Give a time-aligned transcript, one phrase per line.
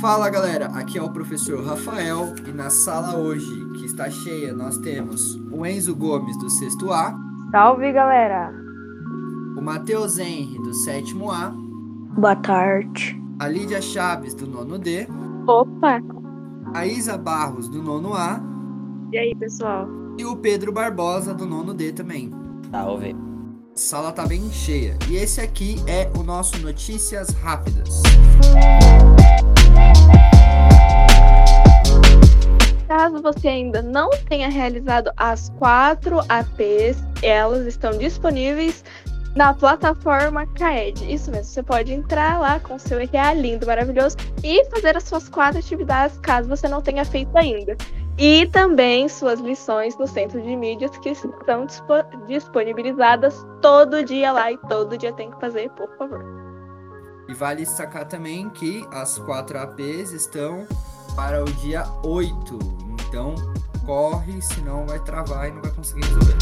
[0.00, 4.76] Fala galera, aqui é o professor Rafael e na sala hoje, que está cheia, nós
[4.78, 7.14] temos o Enzo Gomes do sexto A,
[7.50, 8.52] Salve, galera!
[9.56, 11.52] o Matheus Henry do sétimo A,
[12.16, 13.20] Boa tarde.
[13.38, 15.06] a Lídia Chaves do nono D,
[15.46, 16.00] Opa!
[16.74, 18.40] a Isa Barros do nono A
[19.12, 19.88] E aí, pessoal?
[20.18, 22.30] e o Pedro Barbosa do nono D também.
[22.70, 23.16] Salve.
[23.78, 24.98] Sala tá bem cheia.
[25.08, 28.02] E esse aqui é o nosso Notícias Rápidas.
[32.88, 38.82] Caso você ainda não tenha realizado as quatro APs, elas estão disponíveis
[39.36, 41.14] na plataforma CAED.
[41.14, 45.28] Isso mesmo, você pode entrar lá com seu RA lindo, maravilhoso e fazer as suas
[45.28, 47.76] quatro atividades caso você não tenha feito ainda.
[48.18, 54.50] E também suas lições no centro de mídias que estão dispo- disponibilizadas todo dia lá
[54.50, 56.24] e todo dia tem que fazer, por favor.
[57.28, 60.66] E vale destacar também que as quatro APs estão
[61.14, 62.58] para o dia 8.
[63.08, 63.34] Então
[63.88, 66.36] corre, senão vai travar e não vai conseguir resolver.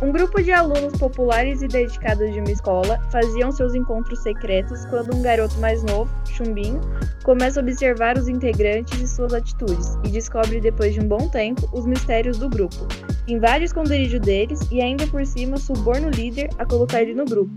[0.00, 5.12] Um grupo de alunos populares e dedicados de uma escola faziam seus encontros secretos quando
[5.12, 6.80] um garoto mais novo, Chumbinho,
[7.24, 11.68] começa a observar os integrantes e suas atitudes e descobre depois de um bom tempo
[11.72, 12.86] os mistérios do grupo.
[13.26, 17.24] Invade o esconderijo deles e ainda por cima suborna o líder a colocar ele no
[17.24, 17.50] grupo.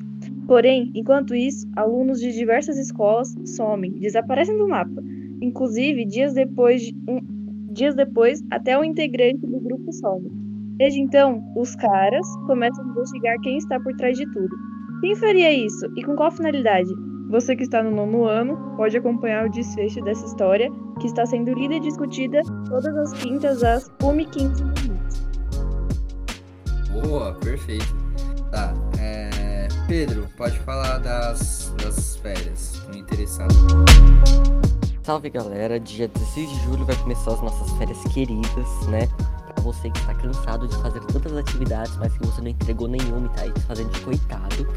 [0.48, 5.04] Porém, enquanto isso, alunos de diversas escolas somem, desaparecem do mapa.
[5.42, 7.37] Inclusive, dias depois, de- um-
[7.78, 10.30] dias depois até o integrante do grupo some.
[10.78, 14.56] Desde então, os caras começam a investigar quem está por trás de tudo.
[15.02, 16.90] Quem faria isso e com qual finalidade?
[17.30, 21.54] Você que está no nono ano pode acompanhar o desfecho dessa história, que está sendo
[21.54, 25.22] lida e discutida todas as quintas às 1h15 da noite.
[27.08, 27.96] Boa, perfeito.
[28.52, 29.68] Tá, é...
[29.88, 32.82] Pedro, pode falar das, das férias.
[32.86, 33.56] Tô interessado.
[35.08, 39.08] Salve galera, dia 16 de julho vai começar as nossas férias queridas, né?
[39.54, 43.28] Pra você que está cansado de fazer tantas atividades, mas que você não entregou nenhuma
[43.28, 44.68] e tá aí se fazendo de coitado.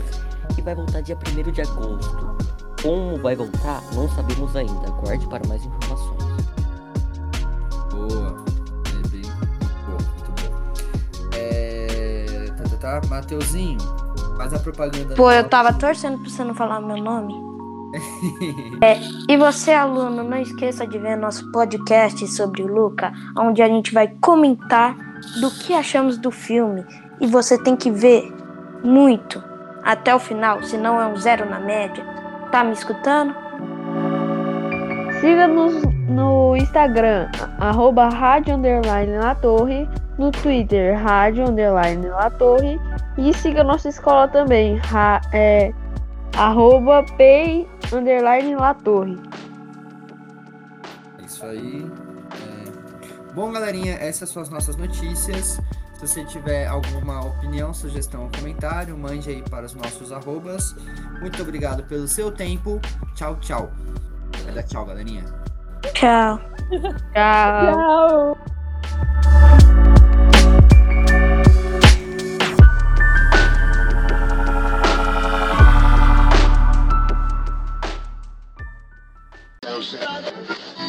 [0.56, 2.37] E vai voltar dia 1 de agosto.
[2.81, 4.87] Como vai voltar, não sabemos ainda.
[4.87, 6.22] Aguarde para mais informações.
[7.91, 8.44] Boa.
[8.87, 9.22] É bem.
[9.84, 11.37] Boa, muito bom.
[11.37, 12.47] É.
[12.56, 13.09] Tá, tá, tá.
[13.09, 13.81] Mateuzinho,
[14.37, 15.16] faz a propaganda.
[15.16, 17.50] Pô, eu tava torcendo pra você não falar meu nome.
[19.28, 23.93] E você, aluno, não esqueça de ver nosso podcast sobre o Luca, onde a gente
[23.93, 24.97] vai comentar
[25.41, 26.84] do que achamos do filme.
[27.21, 28.33] E você tem que ver
[28.83, 29.43] muito
[29.83, 32.05] até o final, senão é um zero na média.
[32.51, 33.34] Tá me escutando?
[35.21, 37.28] Siga-nos no Instagram,
[37.59, 39.12] arroba rádio underline
[39.43, 42.07] Torre, no Twitter, rádio underline
[42.39, 42.81] Torre,
[43.19, 45.72] e siga nossa escola também, ra- é,
[46.37, 49.19] arroba pay underline La Torre.
[51.19, 51.91] É Isso aí.
[52.33, 53.33] É.
[53.34, 55.61] Bom, galerinha, essas são as nossas notícias.
[55.95, 60.75] Se você tiver alguma opinião, sugestão ou comentário, mande aí para os nossos arrobas.
[61.21, 62.81] Muito obrigado pelo seu tempo.
[63.15, 63.71] Tchau, tchau.
[64.45, 65.25] Vai dar tchau, galerinha.
[65.95, 66.41] Tchau.
[67.12, 68.37] Tchau.
[79.80, 80.79] upset.